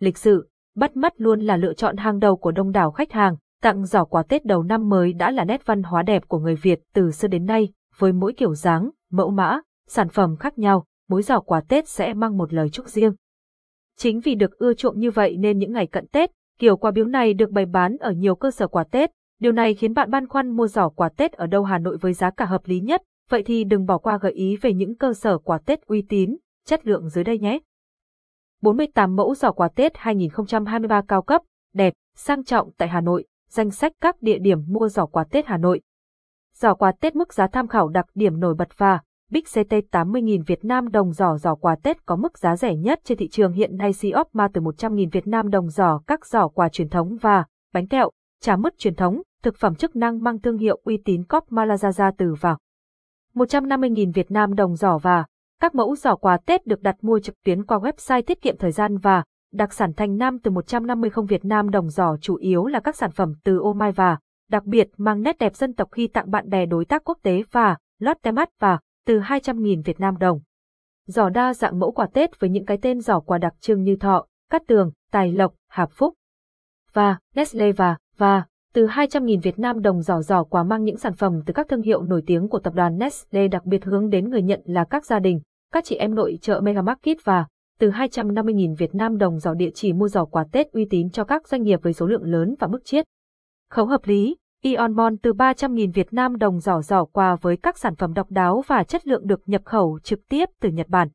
lịch 0.00 0.18
sự, 0.18 0.48
bắt 0.76 0.96
mắt 0.96 1.12
luôn 1.16 1.40
là 1.40 1.56
lựa 1.56 1.74
chọn 1.74 1.96
hàng 1.96 2.18
đầu 2.18 2.36
của 2.36 2.52
đông 2.52 2.72
đảo 2.72 2.90
khách 2.90 3.12
hàng. 3.12 3.36
Tặng 3.62 3.86
giỏ 3.86 4.04
quà 4.04 4.22
Tết 4.22 4.44
đầu 4.44 4.62
năm 4.62 4.88
mới 4.88 5.12
đã 5.12 5.30
là 5.30 5.44
nét 5.44 5.66
văn 5.66 5.82
hóa 5.82 6.02
đẹp 6.02 6.28
của 6.28 6.38
người 6.38 6.54
Việt 6.54 6.80
từ 6.94 7.10
xưa 7.10 7.28
đến 7.28 7.46
nay, 7.46 7.72
với 7.98 8.12
mỗi 8.12 8.32
kiểu 8.32 8.54
dáng, 8.54 8.90
mẫu 9.10 9.30
mã, 9.30 9.60
sản 9.88 10.08
phẩm 10.08 10.36
khác 10.36 10.58
nhau, 10.58 10.84
mỗi 11.08 11.22
giỏ 11.22 11.40
quà 11.40 11.60
Tết 11.60 11.88
sẽ 11.88 12.14
mang 12.14 12.38
một 12.38 12.52
lời 12.52 12.70
chúc 12.70 12.88
riêng. 12.88 13.12
Chính 13.96 14.20
vì 14.20 14.34
được 14.34 14.58
ưa 14.58 14.74
chuộng 14.74 14.98
như 14.98 15.10
vậy 15.10 15.36
nên 15.36 15.58
những 15.58 15.72
ngày 15.72 15.86
cận 15.86 16.06
Tết, 16.06 16.30
kiểu 16.58 16.76
quà 16.76 16.90
biếu 16.90 17.04
này 17.04 17.34
được 17.34 17.50
bày 17.50 17.66
bán 17.66 17.96
ở 17.96 18.12
nhiều 18.12 18.34
cơ 18.34 18.50
sở 18.50 18.68
quà 18.68 18.84
Tết. 18.84 19.10
Điều 19.40 19.52
này 19.52 19.74
khiến 19.74 19.94
bạn 19.94 20.10
băn 20.10 20.28
khoăn 20.28 20.50
mua 20.50 20.66
giỏ 20.66 20.88
quà 20.88 21.08
Tết 21.08 21.32
ở 21.32 21.46
đâu 21.46 21.64
Hà 21.64 21.78
Nội 21.78 21.96
với 22.00 22.12
giá 22.12 22.30
cả 22.30 22.44
hợp 22.44 22.62
lý 22.64 22.80
nhất, 22.80 23.02
vậy 23.30 23.42
thì 23.42 23.64
đừng 23.64 23.86
bỏ 23.86 23.98
qua 23.98 24.18
gợi 24.18 24.32
ý 24.32 24.56
về 24.56 24.72
những 24.72 24.96
cơ 24.96 25.14
sở 25.14 25.38
quà 25.38 25.58
Tết 25.58 25.86
uy 25.86 26.02
tín, 26.02 26.36
chất 26.66 26.86
lượng 26.86 27.08
dưới 27.08 27.24
đây 27.24 27.38
nhé. 27.38 27.58
48 28.62 29.16
mẫu 29.16 29.34
giỏ 29.34 29.52
quà 29.52 29.68
Tết 29.68 29.92
2023 29.96 31.02
cao 31.08 31.22
cấp, 31.22 31.42
đẹp, 31.74 31.92
sang 32.16 32.44
trọng 32.44 32.70
tại 32.78 32.88
Hà 32.88 33.00
Nội, 33.00 33.26
danh 33.48 33.70
sách 33.70 33.92
các 34.00 34.22
địa 34.22 34.38
điểm 34.38 34.58
mua 34.68 34.88
giỏ 34.88 35.06
quà 35.06 35.24
Tết 35.24 35.46
Hà 35.46 35.56
Nội. 35.56 35.80
Giỏ 36.54 36.74
quà 36.74 36.92
Tết 37.00 37.16
mức 37.16 37.32
giá 37.32 37.46
tham 37.46 37.68
khảo 37.68 37.88
đặc 37.88 38.06
điểm 38.14 38.40
nổi 38.40 38.54
bật 38.54 38.68
và 38.76 39.00
Big 39.30 39.42
CT 39.42 39.74
80.000 39.92 40.42
Việt 40.46 40.64
Nam 40.64 40.88
đồng 40.88 41.12
giỏ 41.12 41.36
giỏ 41.36 41.54
quà 41.54 41.76
Tết 41.82 42.06
có 42.06 42.16
mức 42.16 42.38
giá 42.38 42.56
rẻ 42.56 42.74
nhất 42.76 43.00
trên 43.04 43.18
thị 43.18 43.28
trường 43.28 43.52
hiện 43.52 43.76
nay 43.76 43.92
Siop 43.92 44.28
Ma 44.32 44.48
từ 44.52 44.60
100.000 44.60 45.08
Việt 45.12 45.26
Nam 45.26 45.50
đồng 45.50 45.68
giỏ 45.68 46.00
các 46.06 46.26
giỏ 46.26 46.48
quà 46.48 46.68
truyền 46.68 46.88
thống 46.88 47.16
và 47.20 47.44
bánh 47.74 47.86
kẹo, 47.86 48.10
trà 48.40 48.56
mứt 48.56 48.78
truyền 48.78 48.94
thống, 48.94 49.22
thực 49.42 49.56
phẩm 49.56 49.74
chức 49.74 49.96
năng 49.96 50.22
mang 50.22 50.40
thương 50.40 50.58
hiệu 50.58 50.80
uy 50.84 51.02
tín 51.04 51.24
Cop 51.24 51.48
Malazaza 51.48 52.12
từ 52.18 52.34
vào. 52.40 52.58
150.000 53.34 54.12
Việt 54.12 54.30
Nam 54.30 54.54
đồng 54.54 54.76
giỏ 54.76 54.98
và 54.98 55.24
các 55.60 55.74
mẫu 55.74 55.96
giỏ 55.96 56.16
quà 56.16 56.36
Tết 56.46 56.66
được 56.66 56.82
đặt 56.82 56.96
mua 57.00 57.18
trực 57.18 57.34
tuyến 57.44 57.64
qua 57.64 57.78
website 57.78 58.22
tiết 58.22 58.42
kiệm 58.42 58.56
thời 58.56 58.72
gian 58.72 58.98
và 58.98 59.24
đặc 59.52 59.72
sản 59.72 59.92
Thành 59.92 60.16
Nam 60.16 60.38
từ 60.38 60.50
150 60.50 61.10
không 61.10 61.26
Việt 61.26 61.44
Nam 61.44 61.70
đồng 61.70 61.88
giỏ 61.88 62.16
chủ 62.20 62.36
yếu 62.36 62.66
là 62.66 62.80
các 62.80 62.96
sản 62.96 63.10
phẩm 63.10 63.32
từ 63.44 63.58
ô 63.58 63.72
mai 63.72 63.92
và 63.92 64.18
đặc 64.50 64.64
biệt 64.64 64.88
mang 64.96 65.22
nét 65.22 65.38
đẹp 65.38 65.56
dân 65.56 65.74
tộc 65.74 65.88
khi 65.92 66.06
tặng 66.06 66.30
bạn 66.30 66.48
bè 66.48 66.66
đối 66.66 66.84
tác 66.84 67.04
quốc 67.04 67.18
tế 67.22 67.42
và 67.50 67.76
lót 67.98 68.16
tem 68.22 68.34
mắt 68.34 68.48
và 68.60 68.78
từ 69.06 69.20
200.000 69.20 69.82
Việt 69.82 70.00
Nam 70.00 70.18
đồng. 70.18 70.40
Giỏ 71.06 71.28
đa 71.28 71.54
dạng 71.54 71.78
mẫu 71.78 71.92
quà 71.92 72.06
Tết 72.12 72.40
với 72.40 72.50
những 72.50 72.64
cái 72.64 72.78
tên 72.82 73.00
giỏ 73.00 73.20
quà 73.20 73.38
đặc 73.38 73.54
trưng 73.60 73.82
như 73.82 73.96
thọ, 73.96 74.26
cát 74.50 74.62
tường, 74.66 74.92
tài 75.10 75.32
lộc, 75.32 75.54
hạp 75.68 75.90
phúc. 75.92 76.14
Và, 76.92 77.18
Nestle 77.34 77.72
và, 77.72 77.96
và, 78.16 78.44
từ 78.74 78.86
200.000 78.86 79.40
Việt 79.40 79.58
Nam 79.58 79.82
đồng 79.82 80.02
giỏ 80.02 80.22
giỏ 80.22 80.44
quà 80.44 80.62
mang 80.62 80.84
những 80.84 80.96
sản 80.96 81.14
phẩm 81.14 81.40
từ 81.46 81.52
các 81.52 81.68
thương 81.68 81.82
hiệu 81.82 82.02
nổi 82.02 82.22
tiếng 82.26 82.48
của 82.48 82.58
tập 82.58 82.74
đoàn 82.74 82.98
Nestle 82.98 83.48
đặc 83.48 83.64
biệt 83.64 83.84
hướng 83.84 84.10
đến 84.10 84.30
người 84.30 84.42
nhận 84.42 84.60
là 84.64 84.84
các 84.84 85.06
gia 85.06 85.18
đình, 85.18 85.40
các 85.72 85.84
chị 85.84 85.96
em 85.96 86.14
nội 86.14 86.38
trợ 86.42 86.60
Mega 86.60 86.82
Market 86.82 87.16
và 87.24 87.46
từ 87.78 87.90
250.000 87.90 88.76
Việt 88.76 88.94
Nam 88.94 89.18
đồng 89.18 89.38
giỏ 89.38 89.54
địa 89.54 89.70
chỉ 89.74 89.92
mua 89.92 90.08
giỏ 90.08 90.24
quà 90.24 90.44
Tết 90.52 90.72
uy 90.72 90.86
tín 90.90 91.10
cho 91.10 91.24
các 91.24 91.48
doanh 91.48 91.62
nghiệp 91.62 91.80
với 91.82 91.92
số 91.92 92.06
lượng 92.06 92.24
lớn 92.24 92.54
và 92.58 92.66
mức 92.66 92.84
chiết. 92.84 93.04
Khấu 93.70 93.86
hợp 93.86 94.00
lý, 94.04 94.36
Ion 94.62 94.96
Mon 94.96 95.16
từ 95.18 95.32
300.000 95.32 95.92
Việt 95.92 96.12
Nam 96.12 96.36
đồng 96.36 96.60
giỏ 96.60 96.80
giỏ 96.80 97.04
quà 97.04 97.36
với 97.36 97.56
các 97.56 97.78
sản 97.78 97.96
phẩm 97.96 98.14
độc 98.14 98.30
đáo 98.30 98.62
và 98.66 98.84
chất 98.84 99.06
lượng 99.06 99.26
được 99.26 99.40
nhập 99.46 99.62
khẩu 99.64 99.98
trực 100.02 100.20
tiếp 100.28 100.48
từ 100.60 100.68
Nhật 100.68 100.88
Bản. 100.88 101.08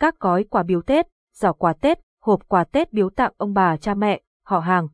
Các 0.00 0.20
gói 0.20 0.44
quà 0.44 0.62
biếu 0.62 0.82
Tết, 0.82 1.06
giỏ 1.34 1.52
quà 1.52 1.72
Tết, 1.72 1.98
hộp 2.22 2.48
quà 2.48 2.64
Tết 2.64 2.92
biếu 2.92 3.10
tặng 3.10 3.32
ông 3.36 3.52
bà 3.52 3.76
cha 3.76 3.94
mẹ, 3.94 4.20
họ 4.46 4.58
hàng. 4.58 4.88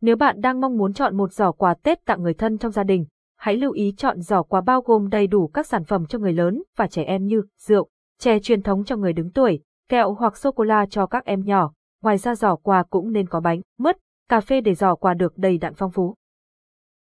Nếu 0.00 0.16
bạn 0.16 0.40
đang 0.40 0.60
mong 0.60 0.76
muốn 0.78 0.92
chọn 0.92 1.16
một 1.16 1.32
giỏ 1.32 1.52
quà 1.52 1.74
Tết 1.74 2.04
tặng 2.04 2.22
người 2.22 2.34
thân 2.34 2.58
trong 2.58 2.72
gia 2.72 2.82
đình, 2.82 3.06
hãy 3.38 3.56
lưu 3.56 3.72
ý 3.72 3.94
chọn 3.96 4.20
giỏ 4.20 4.42
quà 4.42 4.60
bao 4.60 4.80
gồm 4.80 5.08
đầy 5.08 5.26
đủ 5.26 5.46
các 5.46 5.66
sản 5.66 5.84
phẩm 5.84 6.06
cho 6.06 6.18
người 6.18 6.32
lớn 6.32 6.62
và 6.76 6.86
trẻ 6.86 7.02
em 7.02 7.24
như 7.24 7.42
rượu, 7.58 7.88
chè 8.18 8.38
truyền 8.38 8.62
thống 8.62 8.84
cho 8.84 8.96
người 8.96 9.12
đứng 9.12 9.30
tuổi, 9.30 9.60
kẹo 9.88 10.12
hoặc 10.14 10.36
sô-cô-la 10.36 10.86
cho 10.86 11.06
các 11.06 11.24
em 11.24 11.44
nhỏ. 11.44 11.72
Ngoài 12.02 12.18
ra 12.18 12.34
giỏ 12.34 12.56
quà 12.56 12.82
cũng 12.82 13.12
nên 13.12 13.28
có 13.28 13.40
bánh, 13.40 13.60
mứt, 13.78 13.96
cà 14.28 14.40
phê 14.40 14.60
để 14.60 14.74
giỏ 14.74 14.94
quà 14.94 15.14
được 15.14 15.38
đầy 15.38 15.58
đặn 15.58 15.74
phong 15.74 15.90
phú. 15.90 16.14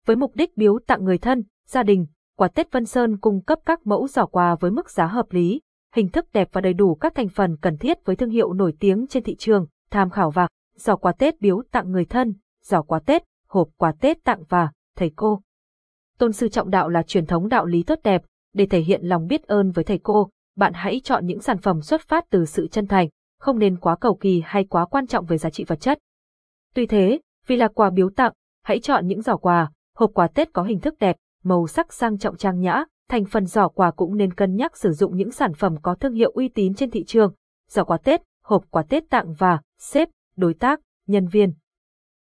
Với 0.05 0.15
mục 0.15 0.35
đích 0.35 0.57
biếu 0.57 0.79
tặng 0.87 1.03
người 1.03 1.17
thân, 1.17 1.43
gia 1.67 1.83
đình, 1.83 2.07
quà 2.37 2.47
Tết 2.47 2.71
Vân 2.71 2.85
Sơn 2.85 3.17
cung 3.17 3.41
cấp 3.41 3.59
các 3.65 3.87
mẫu 3.87 4.07
giỏ 4.07 4.25
quà 4.25 4.55
với 4.55 4.71
mức 4.71 4.89
giá 4.89 5.07
hợp 5.07 5.31
lý, 5.31 5.61
hình 5.95 6.09
thức 6.09 6.25
đẹp 6.33 6.49
và 6.51 6.61
đầy 6.61 6.73
đủ 6.73 6.95
các 6.95 7.15
thành 7.15 7.29
phần 7.29 7.57
cần 7.61 7.77
thiết 7.77 8.05
với 8.05 8.15
thương 8.15 8.29
hiệu 8.29 8.53
nổi 8.53 8.73
tiếng 8.79 9.07
trên 9.07 9.23
thị 9.23 9.35
trường, 9.35 9.67
tham 9.91 10.09
khảo 10.09 10.31
vạc, 10.31 10.49
giỏ 10.75 10.95
quà 10.95 11.11
Tết 11.11 11.41
biếu 11.41 11.61
tặng 11.71 11.91
người 11.91 12.05
thân, 12.05 12.33
giỏ 12.63 12.81
quà 12.81 12.99
Tết, 12.99 13.23
hộp 13.47 13.69
quà 13.77 13.91
Tết 13.91 14.23
tặng 14.23 14.43
và 14.49 14.71
thầy 14.95 15.11
cô. 15.15 15.41
Tôn 16.17 16.33
sư 16.33 16.49
trọng 16.49 16.69
đạo 16.69 16.89
là 16.89 17.03
truyền 17.03 17.25
thống 17.25 17.47
đạo 17.47 17.65
lý 17.65 17.83
tốt 17.83 17.99
đẹp, 18.03 18.23
để 18.53 18.65
thể 18.65 18.79
hiện 18.79 19.01
lòng 19.03 19.27
biết 19.27 19.43
ơn 19.43 19.71
với 19.71 19.83
thầy 19.83 19.99
cô, 20.03 20.29
bạn 20.57 20.73
hãy 20.75 21.01
chọn 21.03 21.25
những 21.25 21.39
sản 21.39 21.57
phẩm 21.57 21.81
xuất 21.81 22.01
phát 22.01 22.25
từ 22.29 22.45
sự 22.45 22.67
chân 22.67 22.87
thành, 22.87 23.09
không 23.39 23.59
nên 23.59 23.77
quá 23.77 23.95
cầu 23.95 24.15
kỳ 24.15 24.41
hay 24.45 24.63
quá 24.63 24.85
quan 24.85 25.07
trọng 25.07 25.25
về 25.25 25.37
giá 25.37 25.49
trị 25.49 25.63
vật 25.63 25.79
chất. 25.81 25.99
Tuy 26.75 26.85
thế, 26.85 27.19
vì 27.47 27.55
là 27.55 27.67
quà 27.67 27.89
biếu 27.89 28.09
tặng, 28.09 28.33
hãy 28.63 28.79
chọn 28.79 29.07
những 29.07 29.21
giỏ 29.21 29.37
quà, 29.37 29.71
hộp 29.95 30.11
quà 30.13 30.27
Tết 30.27 30.53
có 30.53 30.63
hình 30.63 30.79
thức 30.79 30.95
đẹp, 30.99 31.15
màu 31.43 31.67
sắc 31.67 31.93
sang 31.93 32.17
trọng 32.17 32.37
trang 32.37 32.59
nhã, 32.59 32.83
thành 33.09 33.25
phần 33.25 33.45
giỏ 33.45 33.67
quà 33.67 33.91
cũng 33.91 34.17
nên 34.17 34.33
cân 34.33 34.55
nhắc 34.55 34.77
sử 34.77 34.91
dụng 34.91 35.17
những 35.17 35.31
sản 35.31 35.53
phẩm 35.53 35.75
có 35.81 35.95
thương 35.95 36.13
hiệu 36.13 36.31
uy 36.31 36.47
tín 36.47 36.73
trên 36.73 36.91
thị 36.91 37.03
trường. 37.03 37.33
Giỏ 37.69 37.83
quà 37.83 37.97
Tết, 37.97 38.21
hộp 38.43 38.63
quà 38.69 38.83
Tết 38.83 39.09
tặng 39.09 39.33
và 39.33 39.61
sếp, 39.79 40.09
đối 40.35 40.53
tác, 40.53 40.79
nhân 41.07 41.27
viên. 41.27 41.53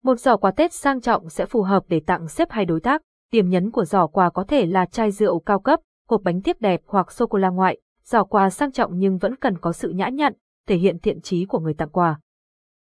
Một 0.03 0.20
giỏ 0.20 0.37
quà 0.37 0.50
Tết 0.50 0.72
sang 0.72 1.00
trọng 1.00 1.28
sẽ 1.28 1.47
phù 1.47 1.62
hợp 1.62 1.82
để 1.88 2.00
tặng 2.06 2.28
sếp 2.28 2.50
hay 2.50 2.64
đối 2.64 2.81
tác. 2.81 3.03
Điểm 3.32 3.48
nhấn 3.48 3.70
của 3.70 3.84
giỏ 3.84 4.06
quà 4.06 4.31
có 4.31 4.44
thể 4.44 4.66
là 4.66 4.87
chai 4.87 5.10
rượu 5.10 5.41
cao 5.41 5.60
cấp, 5.60 5.81
hộp 6.08 6.22
bánh 6.25 6.43
tiếp 6.43 6.56
đẹp 6.60 6.81
hoặc 6.87 7.12
sô 7.12 7.26
cô 7.26 7.38
la 7.38 7.48
ngoại. 7.48 7.81
Giỏ 8.11 8.25
quà 8.25 8.50
sang 8.50 8.72
trọng 8.72 8.99
nhưng 8.99 9.19
vẫn 9.19 9.37
cần 9.37 9.59
có 9.59 9.72
sự 9.72 9.91
nhã 9.91 10.09
nhặn, 10.09 10.33
thể 10.67 10.77
hiện 10.77 10.99
thiện 10.99 11.21
trí 11.21 11.44
của 11.44 11.59
người 11.59 11.75
tặng 11.75 11.89
quà. 11.89 12.21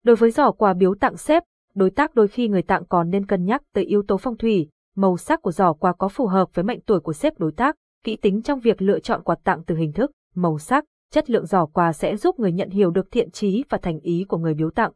Đối 0.04 0.16
với 0.16 0.30
giỏ 0.30 0.50
quà 0.50 0.74
biếu 0.74 0.94
tặng 0.94 1.16
xếp, 1.16 1.42
đối 1.74 1.90
tác 1.90 2.14
đôi 2.14 2.28
khi 2.28 2.48
người 2.48 2.62
tặng 2.62 2.84
còn 2.88 3.10
nên 3.10 3.26
cân 3.26 3.44
nhắc 3.44 3.62
tới 3.72 3.84
yếu 3.84 4.02
tố 4.08 4.16
phong 4.16 4.36
thủy, 4.36 4.68
màu 4.96 5.16
sắc 5.16 5.42
của 5.42 5.52
giỏ 5.52 5.72
quà 5.72 5.92
có 5.92 6.08
phù 6.08 6.26
hợp 6.26 6.54
với 6.54 6.64
mệnh 6.64 6.80
tuổi 6.80 7.00
của 7.00 7.12
xếp 7.12 7.38
đối 7.38 7.52
tác, 7.52 7.76
kỹ 8.04 8.16
tính 8.16 8.42
trong 8.42 8.60
việc 8.60 8.82
lựa 8.82 8.98
chọn 8.98 9.22
quà 9.22 9.36
tặng 9.44 9.62
từ 9.66 9.76
hình 9.76 9.92
thức, 9.92 10.10
màu 10.34 10.58
sắc, 10.58 10.84
chất 11.12 11.30
lượng 11.30 11.46
giỏ 11.46 11.66
quà 11.66 11.92
sẽ 11.92 12.16
giúp 12.16 12.38
người 12.38 12.52
nhận 12.52 12.70
hiểu 12.70 12.90
được 12.90 13.10
thiện 13.10 13.30
trí 13.30 13.64
và 13.68 13.78
thành 13.78 14.00
ý 14.00 14.24
của 14.28 14.38
người 14.38 14.54
biếu 14.54 14.70
tặng. 14.70 14.92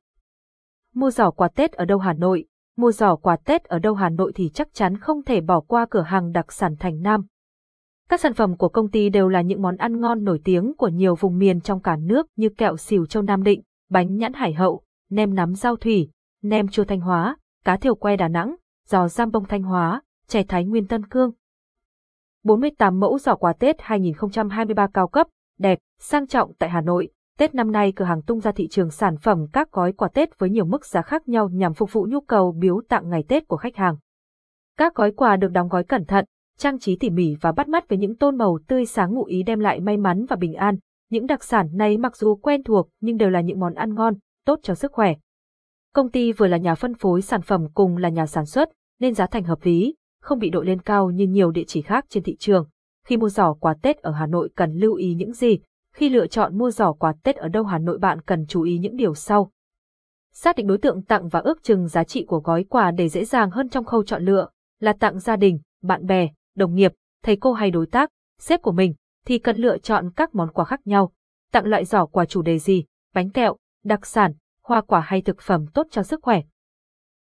Mua 0.95 1.11
giỏ 1.11 1.31
quà 1.31 1.49
Tết 1.49 1.73
ở 1.73 1.85
đâu 1.85 1.99
Hà 1.99 2.13
Nội? 2.13 2.45
Mua 2.77 2.93
giỏ 2.93 3.17
quà 3.17 3.37
Tết 3.37 3.65
ở 3.65 3.79
đâu 3.79 3.95
Hà 3.95 4.09
Nội 4.09 4.33
thì 4.35 4.51
chắc 4.55 4.69
chắn 4.75 4.99
không 4.99 5.23
thể 5.23 5.41
bỏ 5.41 5.61
qua 5.61 5.87
cửa 5.91 6.03
hàng 6.03 6.33
đặc 6.33 6.53
sản 6.53 6.77
Thành 6.77 7.03
Nam. 7.03 7.27
Các 8.15 8.21
sản 8.21 8.35
phẩm 8.35 8.57
của 8.57 8.69
công 8.69 8.91
ty 8.91 9.09
đều 9.09 9.29
là 9.29 9.41
những 9.41 9.63
món 9.63 9.77
ăn 9.77 10.01
ngon 10.01 10.25
nổi 10.25 10.41
tiếng 10.45 10.73
của 10.79 10.89
nhiều 10.89 11.15
vùng 11.15 11.39
miền 11.39 11.61
trong 11.61 11.81
cả 11.81 11.97
nước 11.97 12.27
như 12.37 12.49
kẹo 12.49 12.77
xỉu 12.77 13.07
châu 13.07 13.23
Nam 13.23 13.43
Định, 13.43 13.63
bánh 13.91 14.17
nhãn 14.17 14.33
Hải 14.33 14.53
Hậu, 14.53 14.83
nem 15.11 15.35
nắm 15.35 15.55
giao 15.55 15.77
thủy, 15.77 16.11
nem 16.43 16.69
chua 16.69 16.85
Thanh 16.85 17.01
Hóa, 17.01 17.37
cá 17.65 17.77
thiểu 17.77 17.95
que 17.95 18.17
Đà 18.17 18.29
Nẵng, 18.29 18.57
giò 18.87 19.09
giam 19.09 19.31
bông 19.31 19.45
Thanh 19.45 19.63
Hóa, 19.63 20.03
chè 20.27 20.43
Thái 20.43 20.65
Nguyên 20.65 20.87
Tân 20.87 21.07
Cương. 21.07 21.31
48 22.45 23.01
mẫu 23.01 23.19
giỏ 23.19 23.35
quà 23.35 23.53
Tết 23.53 23.77
2023 23.79 24.87
cao 24.95 25.09
cấp, 25.09 25.27
đẹp, 25.59 25.79
sang 25.99 26.27
trọng 26.27 26.53
tại 26.59 26.71
Hà 26.71 26.81
Nội. 26.81 27.09
Tết 27.39 27.55
năm 27.55 27.73
nay 27.73 27.93
cửa 27.97 28.05
hàng 28.05 28.23
tung 28.23 28.41
ra 28.41 28.53
thị 28.53 28.69
trường 28.69 28.91
sản 28.91 29.17
phẩm 29.17 29.47
các 29.53 29.73
gói 29.73 29.93
quà 29.93 30.09
Tết 30.09 30.39
với 30.39 30.51
nhiều 30.51 30.65
mức 30.65 30.87
giá 30.87 31.03
khác 31.03 31.29
nhau 31.29 31.49
nhằm 31.49 31.75
phục 31.75 31.93
vụ 31.93 32.07
nhu 32.11 32.21
cầu 32.21 32.53
biếu 32.53 32.81
tặng 32.89 33.09
ngày 33.09 33.25
Tết 33.29 33.49
của 33.49 33.57
khách 33.57 33.77
hàng. 33.77 33.97
Các 34.79 34.95
gói 34.95 35.11
quà 35.11 35.37
được 35.37 35.51
đóng 35.51 35.69
gói 35.69 35.85
cẩn 35.85 36.05
thận, 36.05 36.25
trang 36.59 36.79
trí 36.79 36.97
tỉ 36.97 37.11
mỉ 37.11 37.35
và 37.41 37.53
bắt 37.53 37.69
mắt 37.69 37.89
với 37.89 37.99
những 37.99 38.17
tôn 38.17 38.39
màu 38.39 38.59
tươi 38.69 38.87
sáng 38.87 39.15
ngụ 39.15 39.25
ý 39.25 39.43
đem 39.43 39.61
lại 39.61 39.81
may 39.81 39.97
mắn 39.97 40.25
và 40.29 40.37
bình 40.37 40.55
an. 40.55 40.77
Những 41.11 41.27
đặc 41.27 41.45
sản 41.45 41.69
này 41.73 41.99
mặc 41.99 42.17
dù 42.17 42.35
quen 42.35 42.63
thuộc 42.63 42.89
nhưng 43.01 43.17
đều 43.17 43.31
là 43.31 43.41
những 43.41 43.61
món 43.61 43.75
ăn 43.75 43.95
ngon, 43.95 44.15
tốt 44.47 44.59
cho 44.63 44.75
sức 44.75 44.93
khỏe. 44.93 45.15
Công 45.95 46.11
ty 46.11 46.33
vừa 46.33 46.47
là 46.47 46.57
nhà 46.57 46.75
phân 46.75 46.95
phối 46.95 47.23
sản 47.23 47.43
phẩm 47.43 47.67
cùng 47.75 47.97
là 47.97 48.09
nhà 48.09 48.27
sản 48.27 48.47
xuất, 48.47 48.69
nên 49.01 49.15
giá 49.15 49.27
thành 49.27 49.45
hợp 49.45 49.59
lý, 49.63 49.95
không 50.21 50.39
bị 50.39 50.51
đội 50.51 50.67
lên 50.67 50.81
cao 50.81 51.11
như 51.11 51.27
nhiều 51.27 51.51
địa 51.51 51.65
chỉ 51.67 51.83
khác 51.83 52.05
trên 52.09 52.23
thị 52.23 52.37
trường. 52.39 52.69
Khi 53.07 53.17
mua 53.17 53.29
giỏ 53.29 53.55
quà 53.55 53.75
Tết 53.83 53.97
ở 53.97 54.11
Hà 54.11 54.27
Nội 54.27 54.51
cần 54.57 54.73
lưu 54.75 54.95
ý 54.95 55.15
những 55.15 55.33
gì? 55.33 55.59
Khi 55.95 56.09
lựa 56.09 56.27
chọn 56.27 56.59
mua 56.59 56.71
giỏ 56.71 56.93
quà 56.93 57.15
Tết 57.23 57.37
ở 57.37 57.49
đâu 57.49 57.65
Hà 57.65 57.79
Nội 57.79 57.99
bạn 57.99 58.21
cần 58.21 58.47
chú 58.47 58.63
ý 58.63 58.79
những 58.79 58.97
điều 58.97 59.15
sau. 59.15 59.51
Xác 60.33 60.57
định 60.57 60.67
đối 60.67 60.79
tượng 60.79 61.03
tặng 61.03 61.29
và 61.29 61.41
ước 61.41 61.63
chừng 61.63 61.89
giá 61.89 62.05
trị 62.05 62.25
của 62.25 62.39
gói 62.39 62.65
quà 62.65 62.91
để 62.91 63.09
dễ 63.09 63.25
dàng 63.25 63.51
hơn 63.51 63.69
trong 63.69 63.85
khâu 63.85 64.05
chọn 64.05 64.25
lựa, 64.25 64.49
là 64.81 64.93
tặng 64.93 65.19
gia 65.19 65.37
đình, 65.37 65.59
bạn 65.83 66.07
bè, 66.07 66.29
đồng 66.57 66.75
nghiệp, 66.75 66.93
thầy 67.23 67.37
cô 67.37 67.53
hay 67.53 67.71
đối 67.71 67.87
tác, 67.87 68.11
sếp 68.39 68.63
của 68.63 68.73
mình, 68.73 68.95
thì 69.27 69.39
cần 69.39 69.57
lựa 69.57 69.79
chọn 69.79 70.11
các 70.17 70.35
món 70.35 70.53
quà 70.53 70.65
khác 70.65 70.81
nhau. 70.85 71.13
Tặng 71.53 71.67
loại 71.67 71.85
giỏ 71.85 72.07
quà 72.07 72.25
chủ 72.25 72.43
đề 72.43 72.59
gì, 72.59 72.85
bánh 73.15 73.31
kẹo, 73.31 73.57
đặc 73.85 74.07
sản, 74.07 74.33
hoa 74.63 74.81
quả 74.81 75.01
hay 75.01 75.23
thực 75.23 75.41
phẩm 75.41 75.67
tốt 75.75 75.87
cho 75.91 76.03
sức 76.03 76.21
khỏe. 76.23 76.43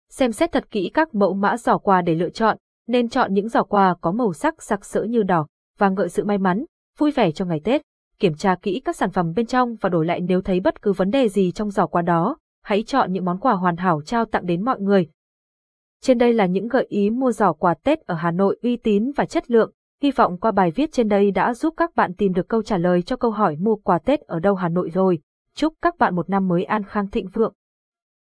Xem 0.09 0.31
xét 0.31 0.51
thật 0.51 0.71
kỹ 0.71 0.91
các 0.93 1.15
mẫu 1.15 1.33
mã 1.33 1.57
giỏ 1.57 1.77
quà 1.77 2.01
để 2.01 2.15
lựa 2.15 2.29
chọn, 2.29 2.57
nên 2.87 3.09
chọn 3.09 3.33
những 3.33 3.49
giỏ 3.49 3.63
quà 3.63 3.95
có 4.01 4.11
màu 4.11 4.33
sắc 4.33 4.63
sặc 4.63 4.85
sỡ 4.85 5.03
như 5.03 5.23
đỏ 5.23 5.47
và 5.77 5.89
ngợi 5.89 6.09
sự 6.09 6.25
may 6.25 6.37
mắn, 6.37 6.65
vui 6.97 7.11
vẻ 7.11 7.31
cho 7.31 7.45
ngày 7.45 7.61
Tết. 7.63 7.81
Kiểm 8.19 8.35
tra 8.35 8.55
kỹ 8.55 8.81
các 8.85 8.95
sản 8.95 9.11
phẩm 9.11 9.33
bên 9.35 9.45
trong 9.45 9.75
và 9.81 9.89
đổi 9.89 10.05
lại 10.05 10.21
nếu 10.21 10.41
thấy 10.41 10.59
bất 10.59 10.81
cứ 10.81 10.93
vấn 10.93 11.09
đề 11.09 11.29
gì 11.29 11.51
trong 11.51 11.71
giỏ 11.71 11.87
quà 11.87 12.01
đó, 12.01 12.37
hãy 12.63 12.83
chọn 12.83 13.13
những 13.13 13.25
món 13.25 13.39
quà 13.39 13.53
hoàn 13.53 13.77
hảo 13.77 14.01
trao 14.01 14.25
tặng 14.25 14.45
đến 14.45 14.65
mọi 14.65 14.79
người. 14.79 15.07
Trên 16.01 16.17
đây 16.17 16.33
là 16.33 16.45
những 16.45 16.67
gợi 16.67 16.85
ý 16.89 17.09
mua 17.09 17.31
giỏ 17.31 17.53
quà 17.53 17.73
Tết 17.73 17.99
ở 17.99 18.15
Hà 18.15 18.31
Nội 18.31 18.59
uy 18.61 18.77
tín 18.77 19.11
và 19.15 19.25
chất 19.25 19.51
lượng. 19.51 19.71
Hy 20.01 20.11
vọng 20.11 20.37
qua 20.37 20.51
bài 20.51 20.71
viết 20.71 20.91
trên 20.91 21.07
đây 21.07 21.31
đã 21.31 21.53
giúp 21.53 21.73
các 21.77 21.95
bạn 21.95 22.13
tìm 22.13 22.33
được 22.33 22.47
câu 22.47 22.63
trả 22.63 22.77
lời 22.77 23.01
cho 23.01 23.15
câu 23.15 23.31
hỏi 23.31 23.55
mua 23.59 23.75
quà 23.75 23.99
Tết 23.99 24.19
ở 24.19 24.39
đâu 24.39 24.55
Hà 24.55 24.69
Nội 24.69 24.89
rồi. 24.89 25.19
Chúc 25.55 25.73
các 25.81 25.97
bạn 25.97 26.15
một 26.15 26.29
năm 26.29 26.47
mới 26.47 26.63
an 26.63 26.83
khang 26.83 27.09
thịnh 27.09 27.27
vượng. 27.33 27.53